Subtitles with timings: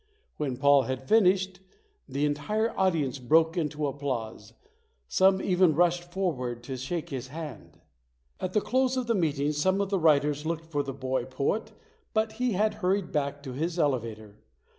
[0.37, 1.59] When Paul had finished,
[2.09, 4.53] the entire audience broke into applause.
[5.07, 7.77] Some even rushed forward to shake his hand.
[8.39, 11.73] At the close of the meeting some of the writers looked for the boy poet
[12.15, 14.39] but he had hurried back to his elevator.